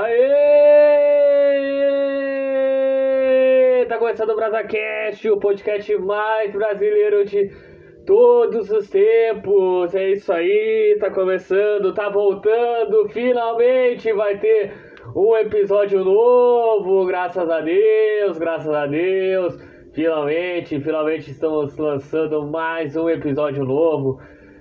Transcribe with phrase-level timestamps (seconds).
[0.00, 0.14] Aê!
[3.88, 7.50] Tá começando o BrasaCast, o podcast mais brasileiro de
[8.06, 9.92] todos os tempos.
[9.96, 13.08] É isso aí, tá começando, tá voltando.
[13.08, 14.72] Finalmente vai ter
[15.16, 19.58] um episódio novo, graças a Deus, graças a Deus.
[19.94, 24.20] Finalmente, finalmente estamos lançando mais um episódio novo.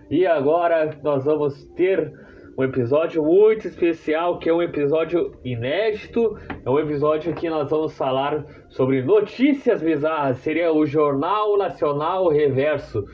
[0.10, 2.12] E agora nós vamos ter
[2.58, 6.36] um episódio muito especial, que é um episódio inédito.
[6.66, 10.40] É um episódio que nós vamos falar sobre notícias bizarras.
[10.40, 13.06] Seria o Jornal Nacional Reverso.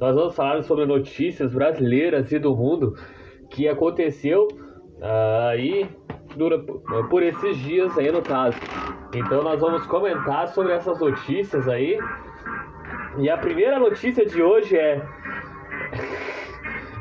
[0.00, 2.94] Nós vamos falar sobre notícias brasileiras e do mundo
[3.50, 5.86] que aconteceu uh, aí
[6.34, 6.58] dura,
[7.10, 8.58] por esses dias aí no caso.
[9.14, 11.98] Então nós vamos comentar sobre essas notícias aí.
[13.18, 15.06] E a primeira notícia de hoje é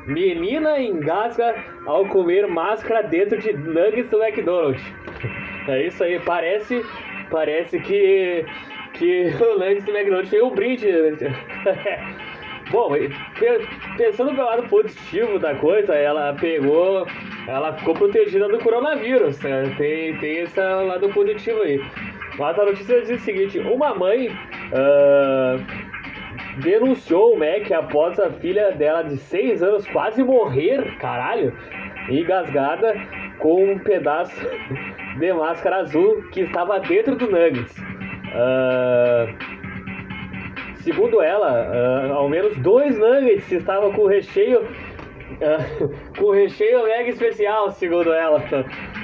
[0.06, 4.84] Menina engasga ao comer máscara dentro de nuggets do McDonald's.
[5.67, 6.86] É isso aí, parece,
[7.31, 8.45] parece que,
[8.94, 10.88] que o nuggets do McDonald's foi um brinde.
[12.72, 12.89] Bom,
[13.98, 17.08] pensando pelo lado positivo da coisa, ela pegou,
[17.48, 19.39] ela ficou protegida do coronavírus.
[19.42, 19.73] Né?
[19.78, 21.80] Tem, tem esse lado positivo aí.
[22.38, 25.84] Mas a notícia diz o seguinte: uma mãe uh,
[26.61, 31.53] denunciou o Mac após a filha dela de 6 anos quase morrer, caralho,
[32.09, 32.95] engasgada
[33.39, 34.36] com um pedaço
[35.17, 37.78] de máscara azul que estava dentro do Nuggets.
[38.36, 39.33] Uh,
[40.78, 44.61] segundo ela, uh, ao menos dois Nuggets estavam com recheio.
[44.61, 48.42] Uh, com recheio mega especial, segundo ela.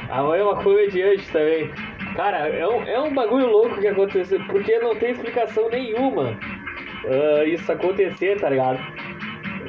[0.10, 1.70] A mãe é uma comediante também.
[2.16, 6.38] Cara, é um, é um bagulho louco que aconteceu, porque não tem explicação nenhuma
[7.06, 8.80] uh, isso acontecer, tá ligado?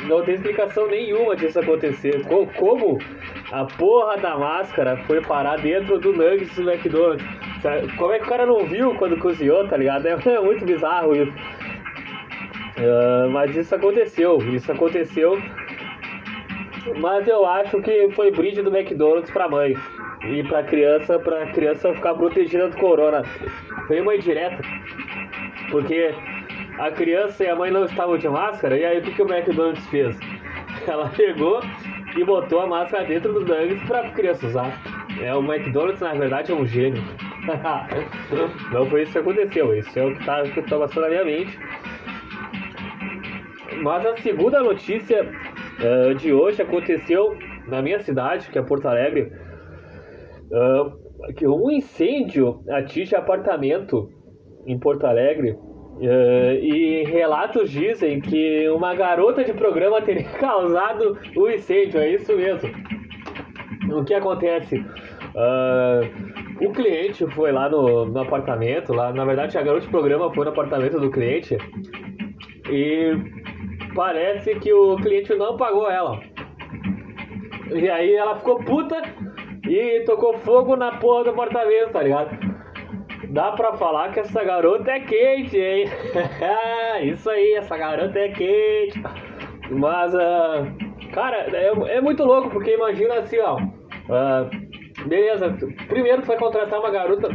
[0.08, 2.22] Não tem explicação nenhuma disso acontecer.
[2.56, 2.98] Como
[3.52, 7.24] a porra da máscara foi parar dentro do Nuggets do McDonald's?
[7.96, 10.06] Como é que o cara não viu quando cozinhou, tá ligado?
[10.26, 11.32] É muito bizarro isso.
[12.78, 15.40] Uh, mas isso aconteceu, isso aconteceu.
[16.98, 19.76] Mas eu acho que foi brinde do McDonald's pra mãe
[20.24, 23.22] e pra criança, pra criança ficar protegida do corona.
[23.86, 24.62] Foi uma indireta.
[25.70, 26.12] Porque
[26.82, 29.32] a criança e a mãe não estavam de máscara, e aí o que, que o
[29.32, 30.18] McDonald's fez?
[30.84, 31.60] Ela pegou
[32.16, 34.82] e botou a máscara dentro do nuggets para a criança usar.
[35.20, 37.00] É, o McDonald's, na verdade, é um gênio.
[38.72, 41.56] não foi isso que aconteceu, isso é o que está tá passando na minha mente.
[43.80, 47.38] Mas a segunda notícia uh, de hoje aconteceu
[47.68, 49.32] na minha cidade, que é Porto Alegre,
[50.50, 54.10] uh, que um incêndio atinge apartamento
[54.66, 55.56] em Porto Alegre
[56.02, 62.36] Uh, e relatos dizem que uma garota de programa teria causado o incêndio, é isso
[62.36, 62.68] mesmo.
[63.92, 64.78] O que acontece?
[64.78, 70.34] Uh, o cliente foi lá no, no, apartamento, lá, na verdade a garota de programa
[70.34, 71.56] foi no apartamento do cliente
[72.68, 73.12] e
[73.94, 76.20] parece que o cliente não pagou ela.
[77.72, 79.00] E aí ela ficou puta
[79.68, 82.51] e tocou fogo na porra do apartamento, tá ligado?
[83.28, 85.86] Dá pra falar que essa garota é quente, hein?
[87.12, 89.02] Isso aí, essa garota é quente.
[89.70, 93.56] Mas, uh, cara, é, é, muito louco, porque imagina assim, ó.
[93.56, 95.56] Uh, beleza,
[95.88, 97.28] primeiro tu vai contratar uma garota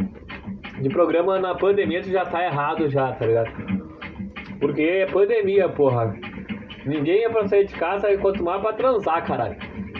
[0.80, 3.50] de programa na pandemia, tu já tá errado já, tá ligado?
[4.60, 6.14] Porque é pandemia, porra.
[6.84, 9.56] Ninguém é pra sair de casa e quanto mais pra transar, caralho.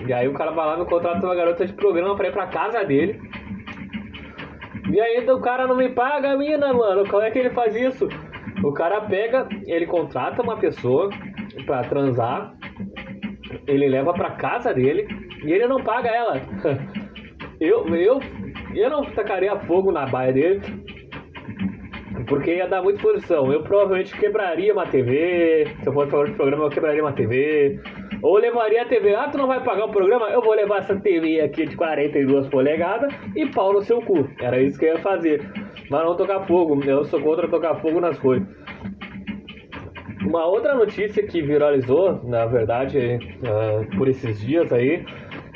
[0.06, 2.46] E aí o cara vai lá e contrata uma garota de programa pra ir pra
[2.46, 3.20] casa dele
[4.90, 7.08] e ainda o cara não me paga a mina, mano.
[7.08, 8.08] Como é que ele faz isso?
[8.64, 11.10] O cara pega, ele contrata uma pessoa
[11.64, 12.54] pra transar,
[13.66, 15.06] ele leva pra casa dele
[15.44, 16.40] e ele não paga ela.
[17.60, 18.20] Eu, eu,
[18.72, 20.60] eu não tacaria fogo na baia dele,
[22.26, 23.52] porque ia dar muita posição.
[23.52, 25.66] Eu provavelmente quebraria uma TV.
[25.82, 27.80] Se eu fosse falar de programa, eu quebraria uma TV.
[28.22, 29.14] Ou levaria a TV.
[29.14, 30.28] Ah, tu não vai pagar o programa?
[30.30, 34.28] Eu vou levar essa TV aqui de 42 polegadas e pau no seu cu.
[34.40, 35.40] Era isso que eu ia fazer.
[35.90, 36.82] Mas não tocar fogo.
[36.84, 38.48] Eu sou contra tocar fogo nas coisas.
[40.26, 45.02] Uma outra notícia que viralizou, na verdade, uh, por esses dias aí,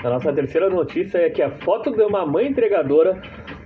[0.03, 3.21] a nossa terceira notícia é que a foto de uma mãe entregadora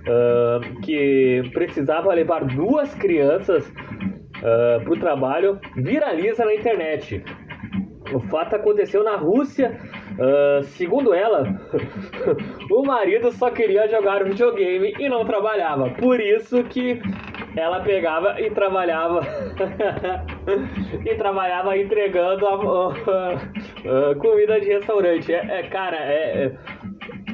[0.07, 7.23] uh, que precisava levar duas crianças uh, para o trabalho viraliza na internet.
[8.13, 9.77] O fato aconteceu na Rússia.
[10.17, 11.43] Uh, segundo ela,
[12.71, 15.89] o marido só queria jogar videogame e não trabalhava.
[15.91, 16.99] Por isso que
[17.55, 19.21] ela pegava e trabalhava
[21.05, 25.33] e trabalhava entregando a, a, a, comida de restaurante.
[25.33, 26.51] É, é cara, é,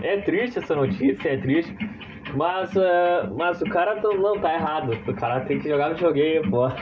[0.01, 1.75] É triste essa notícia, é triste.
[2.35, 4.97] Mas, uh, mas o cara não tá errado.
[5.07, 6.65] O cara tem que jogar videogame, pô.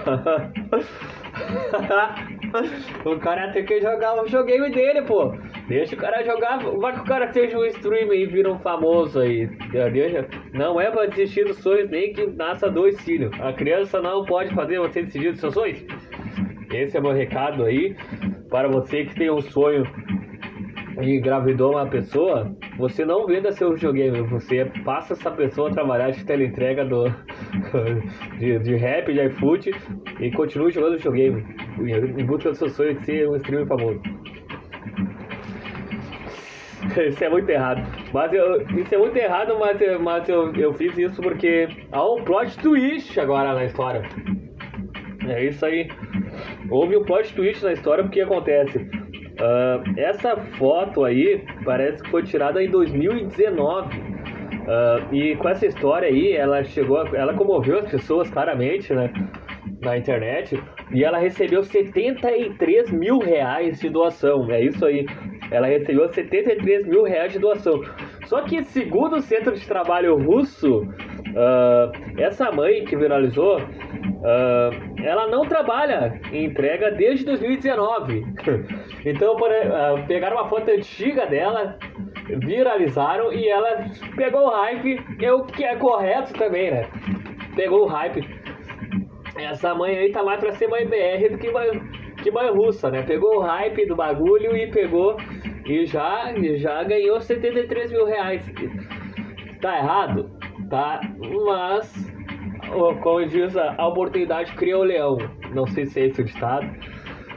[3.05, 5.33] o cara tem que jogar o videogame dele, pô.
[5.67, 6.59] Deixa o cara jogar.
[6.59, 9.47] Vai que o cara seja um streamer e vira um famoso aí.
[9.91, 10.27] Deixa.
[10.53, 13.31] Não é pra desistir dos sonhos, nem que nasça dois filhos.
[13.41, 15.83] A criança não pode fazer você decidir dos seus sonhos.
[16.71, 17.95] Esse é meu recado aí
[18.49, 19.83] para você que tem um sonho
[20.99, 26.23] engravidou uma pessoa, você não venda seu videogame, você passa essa pessoa a trabalhar de
[26.25, 27.05] teleentrega do,
[28.39, 29.71] de, de rap, de iFood
[30.19, 31.45] e continue jogando videogame
[32.17, 34.01] em busca do seu sonho de ser um streamer famoso.
[37.07, 37.81] Isso é muito errado.
[38.11, 42.23] Mas eu, isso é muito errado, mas, mas eu, eu fiz isso porque há um
[42.23, 44.01] plot twist agora na história.
[45.27, 45.87] É isso aí.
[46.69, 48.89] Houve um plot twist na história porque acontece.
[49.41, 53.97] Uh, essa foto aí parece que foi tirada em 2019.
[53.97, 59.11] Uh, ah, e com essa história aí, ela chegou, ela comoveu as pessoas claramente, né?
[59.81, 60.61] Na internet.
[60.93, 64.49] E ela recebeu 73 mil reais de doação.
[64.51, 65.07] É isso aí.
[65.49, 67.81] Ela recebeu 73 mil reais de doação.
[68.25, 73.59] Só que, segundo o Centro de Trabalho Russo, uh, essa mãe que viralizou,
[74.01, 78.25] uh, ela não trabalha em entrega desde 2019.
[79.05, 81.77] então, por, uh, pegaram uma foto antiga dela,
[82.39, 86.87] viralizaram e ela pegou o hype, é o que é correto também, né?
[87.55, 88.27] Pegou o hype.
[89.37, 91.81] Essa mãe aí tá mais pra ser mãe BR do que mãe,
[92.21, 93.01] que mãe russa, né?
[93.03, 95.17] Pegou o hype do bagulho e pegou
[95.65, 98.43] e já, já ganhou 73 mil reais.
[99.61, 100.29] Tá errado?
[100.69, 101.01] Tá,
[101.45, 102.10] mas
[103.01, 105.17] como diz, a oportunidade cria o leão.
[105.53, 106.67] Não sei se é esse o ditado,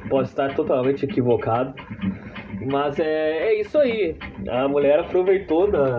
[0.09, 1.75] pode estar totalmente equivocado,
[2.71, 4.17] mas é, é isso aí.
[4.49, 5.99] A mulher aproveitou da,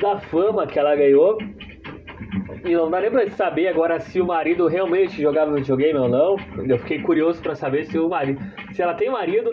[0.00, 1.38] da fama que ela ganhou.
[2.64, 6.36] E não dá nem pra saber agora se o marido realmente jogava videogame ou não.
[6.68, 8.40] Eu fiquei curioso para saber se o marido.
[8.72, 9.50] Se ela tem marido,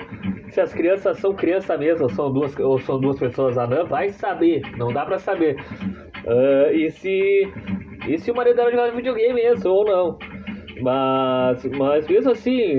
[0.50, 4.10] se as crianças são criança mesmo, ou são duas, ou são duas pessoas anãs, vai
[4.10, 4.62] saber.
[4.78, 5.56] Não dá para saber.
[6.25, 7.50] Uh, e se
[8.07, 10.19] e se o marido dela jogava videogame mesmo, ou não.
[10.81, 12.77] Mas, mas mesmo assim,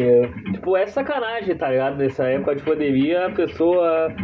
[0.52, 1.98] tipo, é sacanagem, tá ligado?
[1.98, 4.14] Nessa época de pandemia, a pessoa,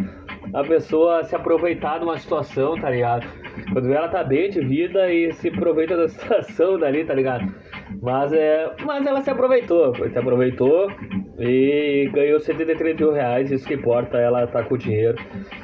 [0.53, 3.27] a pessoa se aproveitar de uma situação, tá ligado?
[3.73, 7.45] Quando ela tá bem de vida e se aproveita da situação dali, tá ligado?
[8.05, 10.91] Mas, é, mas ela se aproveitou, se aproveitou
[11.39, 15.17] e ganhou 73 mil reais, isso que importa, ela tá com dinheiro.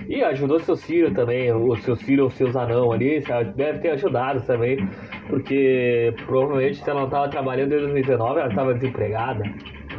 [0.10, 3.24] E ajudou seu filho também, o seu filho ou seus anão ali,
[3.56, 4.90] deve ter ajudado também,
[5.30, 9.44] porque provavelmente se ela não tava trabalhando desde 2019, ela tava desempregada.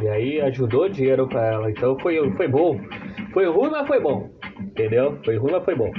[0.00, 2.81] E aí ajudou dinheiro para ela, então foi, foi bom.
[3.33, 4.29] Foi ruim, mas foi bom.
[4.59, 5.17] Entendeu?
[5.25, 5.93] Foi ruim, mas foi bom.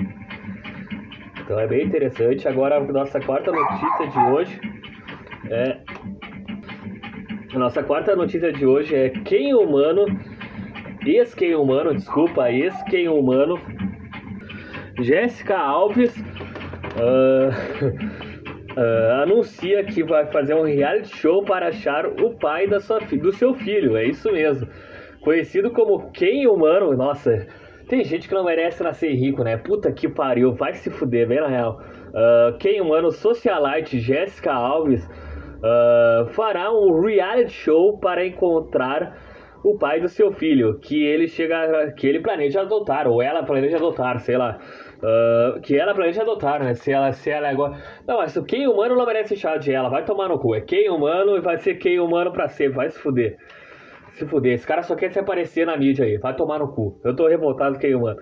[1.40, 2.50] Então é bem interessante.
[2.50, 4.62] Agora, nossa quarta notícia de hoje
[5.50, 5.78] é
[7.54, 10.06] a nossa quarta notícia de hoje é quem humano,
[11.06, 13.60] ex-quem humano, desculpa, ex-quem humano,
[15.00, 16.18] Jéssica Alves
[16.98, 17.50] uh,
[18.76, 23.32] uh, anuncia que vai fazer um reality show para achar o pai da sua, do
[23.32, 24.68] seu filho, é isso mesmo.
[25.22, 27.46] Conhecido como quem humano, nossa,
[27.88, 29.58] tem gente que não merece nascer rico, né?
[29.58, 31.82] Puta que pariu, vai se fuder, bem na real.
[32.10, 35.08] Uh, quem humano socialite Jéssica Alves
[35.64, 39.18] uh, fará um reality show para encontrar
[39.64, 43.78] o pai do seu filho, que ele chega, que ele planeja adotar, ou ela planeja
[43.78, 44.60] adotar, sei lá.
[44.98, 46.74] Uh, que ela planeja adotar, né?
[46.74, 47.74] Se ela, se ela é igual.
[48.06, 50.54] Não, mas o quem humano não merece chá de ela, vai tomar no cu.
[50.54, 53.38] É quem humano e vai ser quem humano pra sempre, vai se fuder.
[54.14, 57.00] Se fuder, esse cara só quer se aparecer na mídia aí, vai tomar no cu.
[57.04, 58.20] Eu tô revoltado quem humano.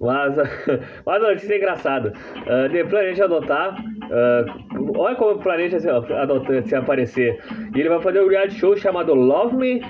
[0.00, 0.36] Mas,
[1.04, 2.12] mas a notícia é engraçada.
[2.46, 3.76] Uh, de planeja adotar.
[4.04, 7.38] Uh, olha como planeja se, adotar, se aparecer.
[7.74, 9.82] E ele vai fazer um reality show chamado Love Me,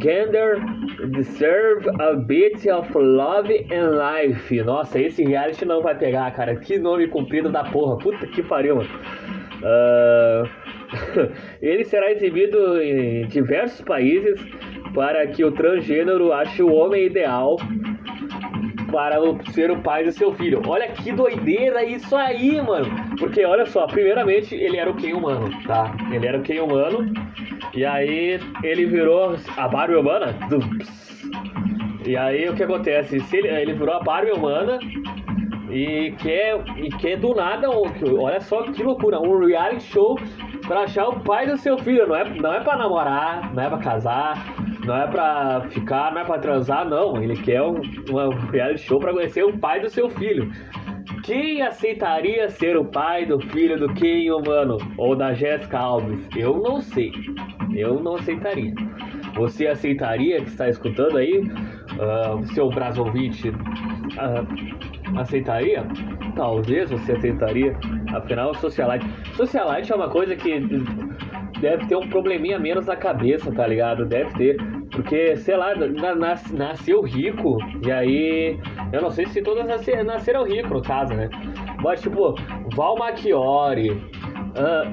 [0.00, 0.58] Gender,
[1.10, 4.62] Deserve a Bit of Love and Life.
[4.62, 6.56] Nossa, esse reality não vai pegar, cara.
[6.56, 7.98] Que nome comprido da porra.
[7.98, 8.90] Puta que pariu, mano.
[9.62, 10.48] Uh,
[11.60, 14.40] ele será exibido em diversos países
[14.94, 17.56] para que o transgênero ache o homem ideal
[18.90, 19.16] para
[19.52, 20.62] ser o pai do seu filho.
[20.66, 22.86] Olha que doideira isso aí, mano.
[23.18, 25.94] Porque olha só, primeiramente ele era o Ken humano, tá?
[26.12, 27.12] Ele era o Ken humano.
[27.74, 30.34] E aí ele virou a Barbie humana.
[32.06, 33.20] E aí o que acontece?
[33.20, 34.78] Se ele, ele virou a Barbie humana
[35.70, 40.18] e quer, e quer do nada, olha só que loucura, um reality show
[40.66, 42.06] para achar o pai do seu filho.
[42.06, 46.20] Não é, não é para namorar, não é para casar, não é pra ficar, não
[46.20, 47.20] é pra transar, não.
[47.20, 47.80] Ele quer um,
[48.50, 50.50] reality show pra conhecer o pai do seu filho.
[51.24, 56.24] Quem aceitaria ser o pai do filho do Ken Humano ou da Jéssica Alves?
[56.36, 57.10] Eu não sei.
[57.74, 58.72] Eu não aceitaria.
[59.34, 61.40] Você aceitaria que está escutando aí?
[61.40, 65.84] Uh, seu braço ouvinte uh, aceitaria?
[66.36, 67.76] Talvez você aceitaria.
[68.14, 69.06] Afinal, socialite.
[69.34, 70.60] Socialite é uma coisa que
[71.60, 74.06] deve ter um probleminha menos na cabeça, tá ligado?
[74.06, 74.75] Deve ter.
[74.90, 78.58] Porque, sei lá, nas, nasceu rico, e aí
[78.92, 81.28] eu não sei se todas nasceram ricos, no caso, né?
[81.82, 82.34] Mas, tipo,
[82.74, 84.00] Val Machiori,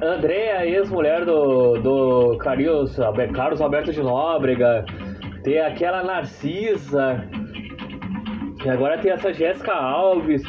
[0.01, 2.97] Andrea, ex-mulher do, do Carlos,
[3.33, 4.83] Carlos Alberto de Nóbrega,
[5.43, 7.29] tem aquela Narcisa,
[8.63, 10.41] e agora tem essa Jéssica Alves.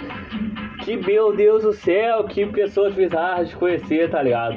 [0.85, 4.57] Que, meu Deus do céu, que pessoas bizarras de conhecer, tá ligado?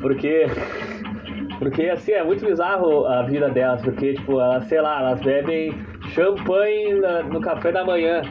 [0.00, 0.46] Porque...
[1.58, 5.72] Porque, assim, é muito bizarro a vida delas, porque, tipo, elas, sei lá, elas bebem
[6.14, 6.94] champanhe
[7.30, 8.22] no café da manhã.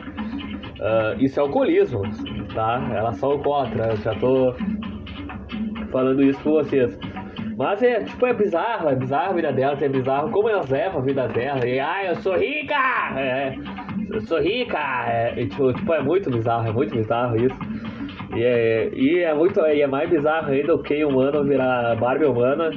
[0.79, 2.01] Uh, isso é alcoolismo,
[2.53, 2.85] tá?
[2.93, 4.53] Elas são alcoólatras, já tô
[5.91, 6.97] falando isso com vocês.
[7.55, 11.01] Mas é, tipo, é bizarro, é bizarro a vida delas, é bizarro como elas levam
[11.01, 11.63] a vida delas.
[11.63, 12.75] E, ah, eu sou rica!
[13.15, 13.55] É,
[14.11, 14.79] eu sou rica!
[15.07, 17.55] É, e, tipo, tipo, é muito bizarro, é muito bizarro isso.
[18.35, 22.25] E é, e é muito, e é mais bizarro ainda o Ken humano virar Barbie
[22.25, 22.71] humana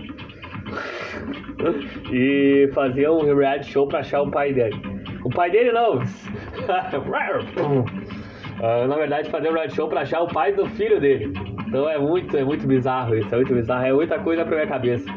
[2.12, 4.76] e fazer um reality show pra achar o pai dele.
[5.24, 5.98] O pai dele não.
[5.98, 6.02] uh,
[8.88, 11.32] na verdade, fazer um reality show pra achar o pai do filho dele.
[11.66, 14.66] Então é muito, é muito bizarro isso, é muito bizarro, é muita coisa pra minha
[14.66, 15.10] cabeça.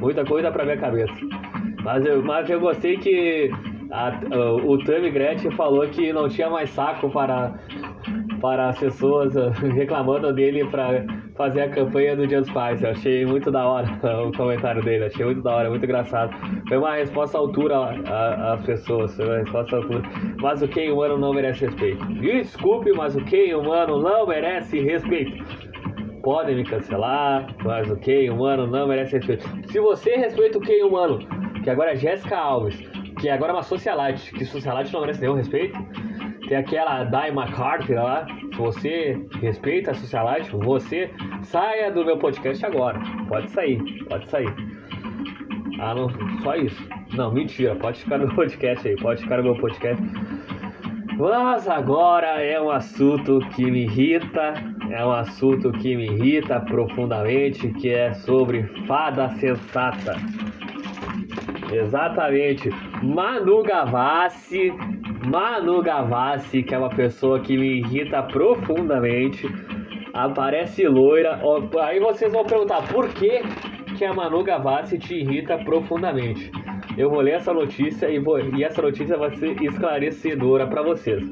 [0.00, 1.14] Muita coisa pra minha cabeça.
[1.82, 3.50] Mas eu, mas eu gostei que
[3.90, 7.54] a, o, o Tammy Gretchen falou que não tinha mais saco para,
[8.40, 9.34] para as pessoas
[9.74, 11.04] reclamando dele para
[11.36, 12.82] fazer a campanha do Dia dos Pais.
[12.82, 13.88] Eu achei muito da hora
[14.26, 16.34] o comentário dele, achei muito da hora, muito engraçado.
[16.68, 17.76] Foi uma resposta à altura
[18.52, 20.02] às pessoas, foi uma resposta à altura.
[20.40, 22.04] Mas o Ken humano não merece respeito.
[22.14, 25.44] Desculpe, mas o Ken humano não merece respeito.
[26.22, 29.44] Podem me cancelar, mas o Ken humano não merece respeito.
[29.70, 31.18] Se você respeita o Ken humano,
[31.62, 32.78] que agora é Jéssica Alves,
[33.20, 35.78] que agora é uma socialite, que socialite não merece nenhum respeito,
[36.48, 38.26] tem aquela Dai McCarthy lá.
[38.56, 41.10] Você respeita a Socialite, você
[41.42, 43.00] saia do meu podcast agora.
[43.28, 44.52] Pode sair, pode sair.
[45.80, 46.08] Ah, não,
[46.40, 46.88] só isso.
[47.14, 50.02] Não, mentira, pode ficar no podcast aí, pode ficar no meu podcast.
[51.18, 54.54] Mas agora é um assunto que me irrita,
[54.90, 60.16] é um assunto que me irrita profundamente, que é sobre fada sensata.
[61.72, 62.70] Exatamente.
[63.04, 64.72] Manu Gavassi
[65.24, 69.46] Manu Gavassi, que é uma pessoa que me irrita profundamente,
[70.12, 71.40] aparece loira.
[71.82, 73.40] Aí vocês vão perguntar por que,
[73.96, 76.50] que a Manu Gavassi te irrita profundamente.
[76.98, 81.26] Eu vou ler essa notícia e, vou, e essa notícia vai ser esclarecedora para vocês.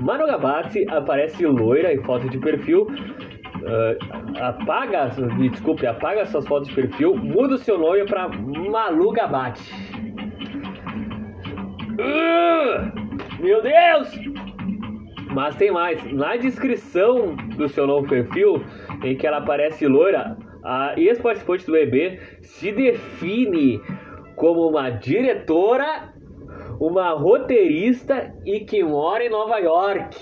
[0.00, 2.82] Manu Gavassi aparece loira em foto de perfil.
[2.82, 9.89] Uh, apaga, desculpe, apaga suas fotos de perfil, muda o seu nome para Malu Gavassi.
[13.38, 14.08] Meu Deus!
[15.32, 16.02] Mas tem mais.
[16.12, 18.64] Na descrição do seu novo perfil,
[19.04, 23.80] em que ela aparece loira, a ex-participante do EB se define
[24.36, 26.12] como uma diretora,
[26.80, 30.16] uma roteirista e que mora em Nova York.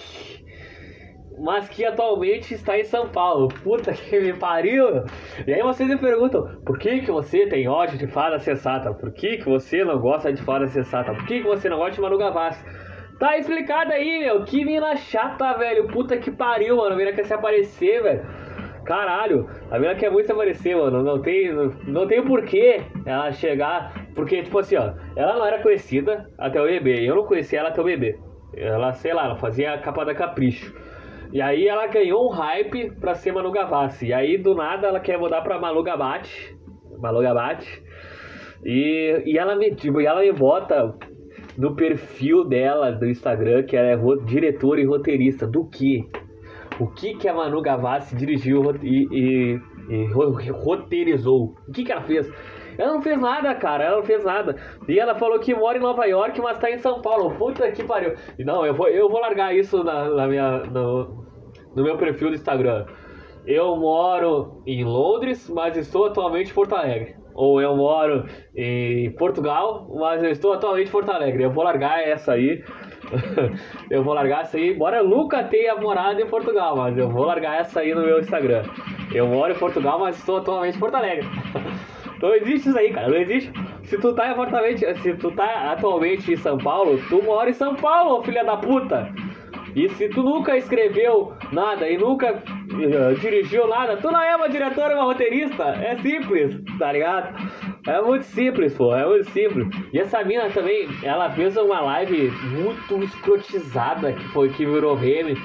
[1.40, 3.48] Mas que atualmente está em São Paulo.
[3.62, 5.04] Puta que me pariu!
[5.46, 8.92] E aí vocês me perguntam, por que, que você tem ódio de fada sensata?
[8.92, 11.12] Por que, que você não gosta de fada sensata?
[11.14, 12.64] Por que, que você não gosta de Manu Gavassi?
[13.18, 14.44] Tá explicado aí, meu.
[14.44, 15.88] Que mina chata, velho.
[15.88, 16.94] Puta que pariu, mano.
[16.94, 18.22] A mina quer se aparecer, velho.
[18.84, 21.02] Caralho, a mina quer muito se aparecer, mano.
[21.02, 23.92] Não tem, não, não tem porquê ela chegar.
[24.14, 27.08] Porque, tipo assim, ó, ela não era conhecida até o bebê.
[27.08, 28.18] Eu não conhecia ela até o bebê.
[28.56, 30.72] Ela, sei lá, ela fazia a capa da Capricho.
[31.32, 34.06] E aí ela ganhou um hype pra ser Manu Gavassi.
[34.06, 36.56] E aí, do nada, ela quer mudar pra Malu Gabate.
[36.98, 37.82] Malu Gabate.
[38.64, 40.94] E, e, ela me, tipo, ela me bota
[41.56, 45.46] no perfil dela do Instagram que ela é diretora e roteirista.
[45.46, 46.08] Do que?
[46.80, 51.54] O que que a Manu Gavassi dirigiu e, e, e roteirizou?
[51.68, 52.30] O que que ela fez?
[52.78, 53.84] Ela não fez nada, cara.
[53.84, 54.56] Ela não fez nada.
[54.88, 57.34] E ela falou que mora em Nova York, mas tá em São Paulo.
[57.36, 58.14] Puta que pariu.
[58.38, 61.26] Não, eu vou, eu vou largar isso na, na minha, no,
[61.74, 62.86] no meu perfil do Instagram.
[63.46, 69.88] Eu moro em Londres, mas estou atualmente em Porto Alegre ou eu moro em Portugal,
[69.94, 71.44] mas eu estou atualmente em Porto Alegre.
[71.44, 72.64] Eu vou largar essa aí.
[73.88, 77.24] eu vou largar essa aí, embora eu nunca tenha morado em Portugal, mas eu vou
[77.24, 78.64] largar essa aí no meu Instagram.
[79.14, 81.28] Eu moro em Portugal, mas estou atualmente em Porto Alegre.
[82.20, 83.08] Não existe isso aí, cara.
[83.08, 83.52] Não existe.
[83.84, 87.74] Se tu tá atualmente, se tu tá atualmente em São Paulo, tu mora em São
[87.74, 89.12] Paulo, filha da puta.
[89.74, 94.48] E se tu nunca escreveu nada e nunca uh, dirigiu nada, tu não é uma
[94.48, 95.62] diretora, uma roteirista.
[95.62, 97.34] É simples, tá ligado?
[97.86, 99.68] É muito simples, pô, é muito simples.
[99.92, 105.36] E essa mina também, ela fez uma live muito escrotizada que foi que virou meme.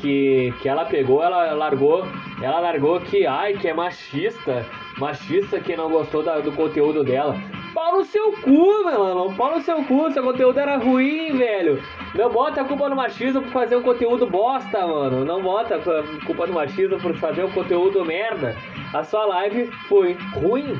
[0.00, 2.04] Que, que ela pegou, ela largou,
[2.42, 4.66] ela largou que, ai, que é machista,
[4.98, 7.36] machista que não gostou da, do conteúdo dela.
[7.76, 9.36] Pau no seu cu, meu mano.
[9.36, 10.10] Pau no seu cu.
[10.10, 11.78] Seu conteúdo era ruim, velho.
[12.14, 15.26] Não bota a culpa no machismo por fazer um conteúdo bosta, mano.
[15.26, 18.56] Não bota a culpa no machismo por fazer um conteúdo merda.
[18.94, 20.74] A sua live foi ruim.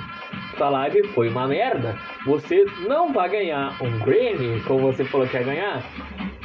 [0.56, 1.98] Sua live foi uma merda.
[2.24, 5.82] Você não vai ganhar um Grammy, como você falou que ia ganhar.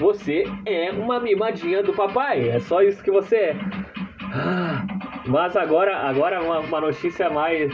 [0.02, 2.50] Você é uma mimadinha do papai.
[2.50, 3.56] É só isso que você é.
[4.34, 4.84] Ah,
[5.28, 7.72] mas agora, agora uma, uma notícia mais,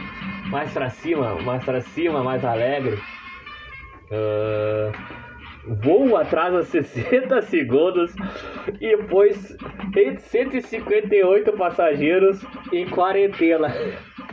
[0.50, 2.98] mais pra cima, mais pra cima, mais alegre.
[4.10, 4.92] Uh,
[5.82, 8.14] voo atrasa 60 segundos
[8.78, 9.56] e pôs
[10.18, 12.44] 158 passageiros
[12.74, 13.68] em quarentena.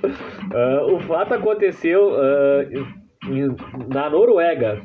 [0.04, 4.82] Uh, o fato aconteceu uh, na Noruega.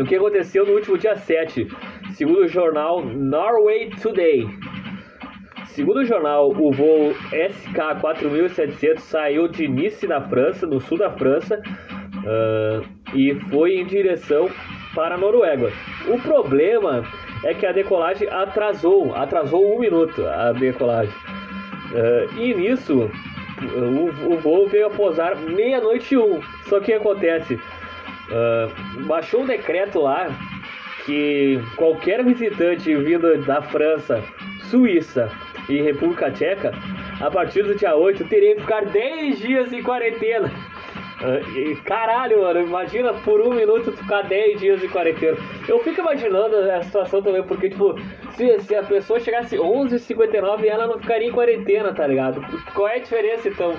[0.00, 1.66] O que aconteceu no último dia 7,
[2.18, 4.44] segundo o jornal Norway Today.
[5.66, 11.54] Segundo o jornal, o voo SK4700 saiu de Nice, na França, no sul da França,
[11.54, 12.84] uh,
[13.14, 14.50] e foi em direção
[14.96, 15.70] para a Noruega.
[16.08, 17.04] O problema
[17.44, 21.14] é que a decolagem atrasou, atrasou um minuto a decolagem.
[21.14, 23.08] Uh, e nisso,
[23.62, 26.42] o, o voo veio a pousar meia-noite e um.
[26.64, 30.26] Só que acontece, uh, baixou um decreto lá
[31.08, 34.22] que qualquer visitante vindo da França,
[34.64, 35.32] Suíça
[35.66, 36.70] e República Tcheca,
[37.18, 40.52] a partir do dia 8 teria que ficar 10 dias em quarentena.
[41.20, 45.38] Uh, caralho, mano, imagina por um minuto ficar 10 dias em quarentena.
[45.66, 47.94] Eu fico imaginando a situação também, porque, tipo,
[48.36, 52.42] se, se a pessoa chegasse 11h59 ela não ficaria em quarentena, tá ligado?
[52.74, 53.74] Qual é a diferença então?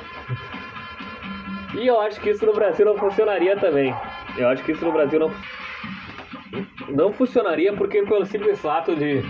[1.75, 3.93] E eu acho que isso no Brasil não funcionaria também.
[4.35, 5.31] Eu acho que isso no Brasil não,
[6.89, 9.21] não funcionaria porque pelo simples fato de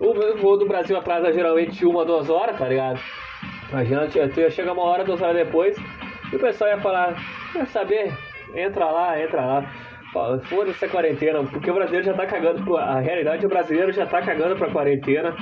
[0.00, 3.00] o voo do Brasil atrasa geralmente uma, duas horas, tá ligado?
[3.70, 5.76] Imagina, tu ia chegar uma hora, duas horas depois,
[6.32, 7.16] e o pessoal ia falar,
[7.52, 8.12] quer saber?
[8.54, 9.64] Entra lá, entra lá.
[10.44, 12.76] Foda-se a quarentena, porque o brasileiro já tá cagando.
[12.76, 15.34] A realidade o brasileiro já tá cagando pra quarentena.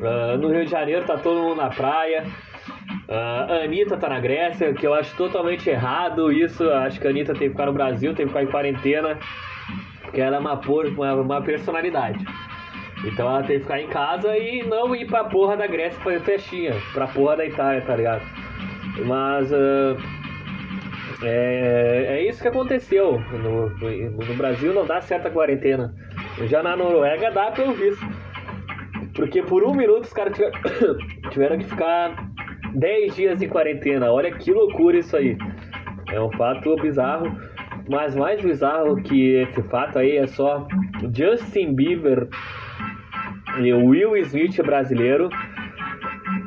[0.00, 2.24] Uh, no Rio de Janeiro tá todo mundo na praia.
[3.06, 6.68] Uh, a Anitta tá na Grécia, que eu acho totalmente errado isso.
[6.70, 9.18] Acho que a Anitta tem que ficar no Brasil, tem que ficar em quarentena.
[10.14, 12.24] Porque ela é uma, uma, uma personalidade.
[13.04, 16.20] Então ela tem que ficar em casa e não ir pra porra da Grécia fazer
[16.20, 16.72] festinha.
[16.92, 18.22] Pra porra da Itália, tá ligado?
[19.04, 19.50] Mas.
[19.50, 19.96] Uh,
[21.20, 23.18] é, é isso que aconteceu.
[23.32, 25.92] No, no, Brasil não dá certa quarentena.
[26.46, 28.06] Já na Noruega dá pelo visto.
[29.16, 30.38] Porque por um minuto os caras
[31.32, 32.14] tiveram, que ficar
[32.72, 34.12] 10 dias em quarentena.
[34.12, 35.36] Olha que loucura isso aí.
[36.12, 37.36] É um fato bizarro.
[37.88, 40.66] Mas mais bizarro que esse fato aí é só
[41.14, 42.28] Justin Bieber
[43.60, 45.28] e Will Smith brasileiro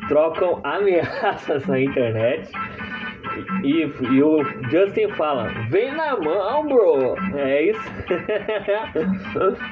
[0.07, 2.51] trocam ameaças na internet
[3.63, 7.15] e, e, o Justin fala: Vem na mão, bro.
[7.35, 7.91] É isso.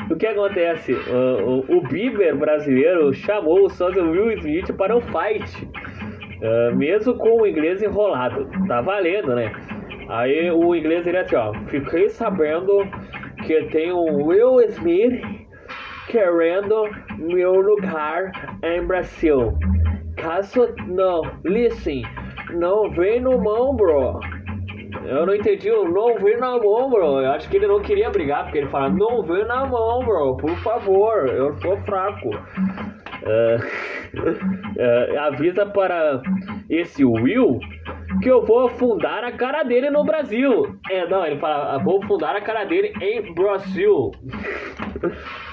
[0.11, 0.93] o que acontece?
[0.93, 7.15] O, o, o, Bieber brasileiro chamou o sósia Will Smith para um fight, uh, mesmo
[7.15, 8.47] com o inglês enrolado.
[8.67, 9.51] Tá valendo, né?
[10.09, 12.87] Aí o inglês ele é assim: ó, Fiquei sabendo
[13.45, 15.21] que tem um Will Smith
[16.07, 18.31] querendo meu lugar
[18.63, 19.57] em Brasil.
[20.17, 22.03] Caso não, listen.
[22.53, 24.19] Não vem no mão, bro.
[25.03, 27.19] Eu não entendi o não vem na mão, bro.
[27.19, 30.37] Eu acho que ele não queria brigar, porque ele fala, não vem na mão, bro,
[30.37, 32.29] por favor, eu sou fraco.
[32.29, 33.57] Uh,
[34.79, 36.21] uh, avisa para
[36.69, 37.59] esse Will
[38.21, 40.77] que eu vou afundar a cara dele no Brasil.
[40.89, 44.11] É, não, ele fala, vou afundar a cara dele em Brasil.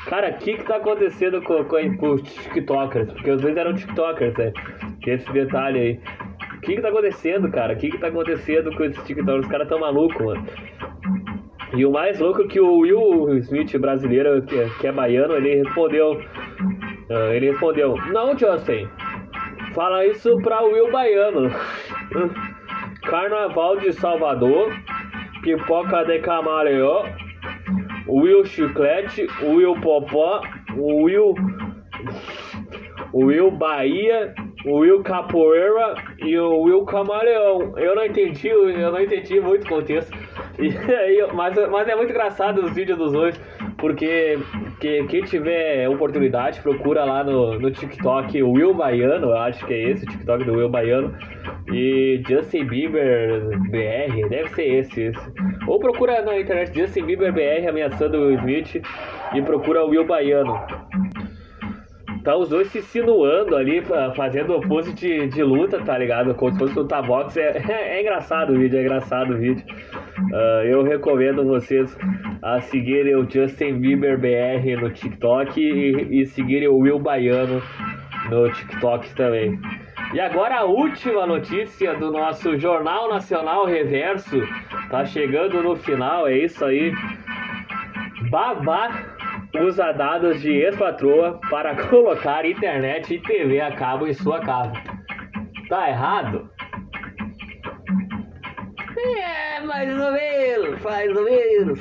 [0.06, 3.12] Cara, o que que tá acontecendo com, com, com, os TikTokers?
[3.12, 4.52] Porque às vezes eram TikTokers, né?
[5.06, 6.00] Esse detalhe aí.
[6.56, 7.74] O que que tá acontecendo, cara?
[7.74, 9.44] O que que tá acontecendo com esses TikTokers?
[9.44, 10.46] Os caras tão malucos, mano.
[11.74, 15.34] E o mais louco é que o Will Smith brasileiro, que é, que é baiano,
[15.34, 16.12] ele respondeu.
[16.12, 18.88] Uh, ele respondeu, não, Justin.
[19.74, 21.50] Fala isso pra Will Baiano.
[23.02, 24.72] Carnaval de Salvador,
[25.42, 27.04] pipoca de camaleão,
[28.08, 30.40] Will Chiclete, Will Popó,
[30.76, 31.34] Will.
[33.14, 34.34] Will Bahia
[34.64, 37.76] Will Capoeira e o Will Camaleão.
[37.76, 40.16] Eu não entendi, eu não entendi muito o contexto.
[40.58, 40.70] E,
[41.34, 43.40] mas, mas é muito engraçado os vídeos dos dois,
[43.78, 44.38] porque
[44.80, 49.90] que, quem tiver oportunidade, procura lá no, no TikTok Will Baiano, eu acho que é
[49.90, 51.16] esse o TikTok do Will Baiano.
[51.72, 55.32] E Justin Bieber BR, deve ser esse, esse.
[55.66, 58.82] Ou procura na internet Justin Bieber BR ameaçando o Smith
[59.34, 60.54] e procura o Will Baiano.
[62.24, 63.82] Tá os dois se sinuando ali,
[64.14, 66.34] fazendo pose de, de luta, tá ligado?
[66.34, 67.40] Como se fosse luta boxe.
[67.40, 69.64] É, é, é engraçado o vídeo, é engraçado o vídeo.
[70.30, 71.96] Uh, eu recomendo vocês
[72.40, 77.60] a seguirem o Justin Bieber BR no TikTok e, e seguirem o Will Baiano
[78.30, 79.58] no TikTok também.
[80.12, 84.42] E agora a última notícia do nosso Jornal Nacional Reverso.
[84.90, 86.92] Tá chegando no final, é isso aí.
[88.28, 88.90] Babá
[89.58, 94.74] usa dados de ex-patroa para colocar internet e TV a cabo em sua casa.
[95.70, 96.50] Tá errado?
[98.98, 101.78] É, mais ou menos, mais ou menos.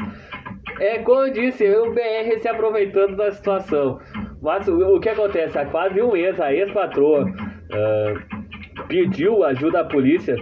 [0.79, 3.99] É como eu disse, o BR se aproveitando da situação.
[4.41, 5.59] Mas o, que acontece?
[5.59, 7.25] Há quase um mês a ex-patroa
[7.73, 10.35] uh, pediu ajuda à polícia,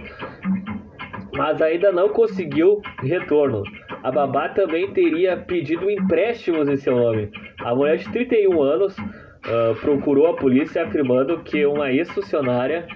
[1.36, 3.62] mas ainda não conseguiu retorno
[4.02, 7.30] a babá também teria pedido empréstimos em seu nome.
[7.62, 12.86] A mulher de 31 anos uh, procurou a polícia afirmando que uma ex-funcionária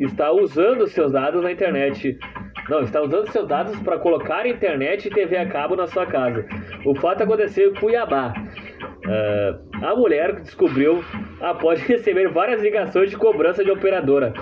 [0.00, 2.18] está usando seus dados na internet.
[2.68, 6.46] Não, está usando seus dados para colocar internet e TV a cabo na sua casa.
[6.84, 8.34] O fato aconteceu em Cuiabá.
[9.06, 11.04] Uh, a mulher descobriu
[11.40, 14.32] após receber várias ligações de cobrança de operadora,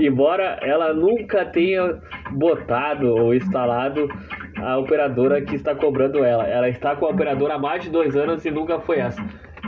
[0.00, 2.00] embora ela nunca tenha
[2.32, 4.08] botado ou instalado
[4.56, 6.46] a operadora que está cobrando ela.
[6.46, 9.22] Ela está com a operadora há mais de dois anos e nunca foi essa.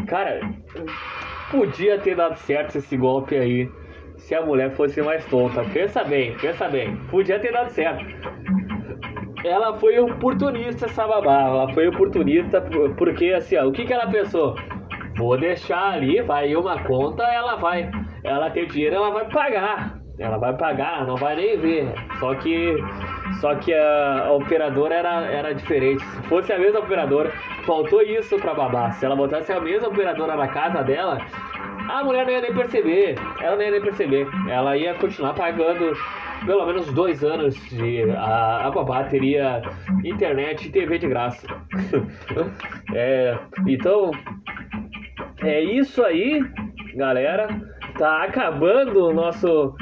[0.06, 0.40] Cara,
[1.50, 3.68] podia ter dado certo esse golpe aí
[4.16, 5.62] se a mulher fosse mais tonta.
[5.74, 6.96] Pensa bem, pensa bem.
[7.10, 8.04] Podia ter dado certo.
[9.44, 11.42] Ela foi oportunista, essa babá.
[11.42, 12.62] Ela foi oportunista
[12.96, 14.56] porque, assim, ó, o que, que ela pensou?
[15.18, 17.90] Vou deixar ali, vai uma conta, ela vai.
[18.22, 19.98] Ela tem dinheiro, ela vai pagar.
[20.18, 21.92] Ela vai pagar, não vai nem ver.
[22.18, 22.76] Só que
[23.40, 26.04] só que a, operadora era, era diferente.
[26.04, 27.32] Se fosse a mesma operadora,
[27.64, 28.90] faltou isso pra babá.
[28.92, 31.18] Se ela botasse a mesma operadora na casa dela,
[31.88, 33.16] a mulher não ia nem perceber.
[33.40, 34.26] Ela não ia nem perceber.
[34.48, 35.92] Ela ia continuar pagando
[36.46, 38.10] pelo menos dois anos de.
[38.10, 39.62] A, a babá teria
[40.04, 41.46] internet e TV de graça.
[42.94, 44.10] é, então,
[45.42, 46.40] é isso aí,
[46.94, 47.48] galera.
[47.98, 49.74] Tá acabando o nosso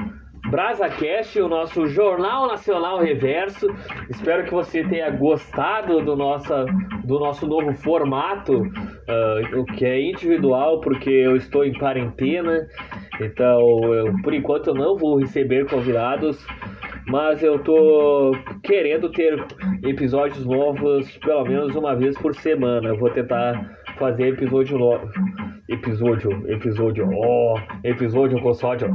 [0.51, 3.66] BrasaCast, o nosso Jornal Nacional Reverso.
[4.09, 6.64] Espero que você tenha gostado do, nossa,
[7.05, 12.66] do nosso novo formato, uh, o que é individual, porque eu estou em quarentena,
[13.21, 16.38] então eu, por enquanto eu não vou receber convidados,
[17.09, 19.45] mas eu tô querendo ter
[19.85, 22.88] episódios novos pelo menos uma vez por semana.
[22.88, 25.09] Eu vou tentar fazer episódio novo.
[25.68, 28.94] Episódio, episódio, oh, episódio com sódio.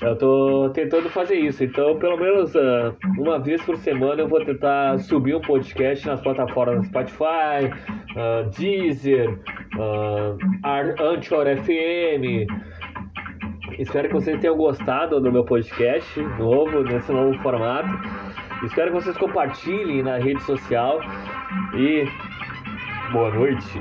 [0.00, 4.44] Eu tô tentando fazer isso, então pelo menos uh, uma vez por semana eu vou
[4.44, 7.66] tentar subir um podcast nas plataformas Spotify,
[8.14, 9.28] uh, Deezer,
[9.76, 12.46] uh, Anchor FM.
[13.76, 17.88] Espero que vocês tenham gostado do meu podcast novo, nesse novo formato.
[18.64, 21.00] Espero que vocês compartilhem na rede social
[21.76, 22.04] e
[23.12, 23.80] boa noite.